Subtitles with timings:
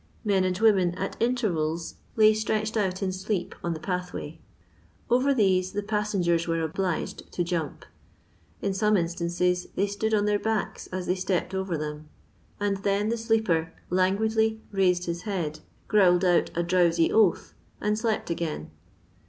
[0.25, 3.51] Men and women ai intervals Uiy stretched out in 90 LONDON LABOUR AND THE LONDON
[3.51, 3.61] POOR.
[3.61, 4.39] sleep on the pathway;
[5.11, 7.85] over theyc the pauengen were obliged to jump;
[8.63, 12.09] in some inftances they stood on their backs as they stepped orer them,
[12.59, 18.31] and then the sleeper languidly raised his head, growled out a drowsy oath, and slept
[18.31, 18.71] again.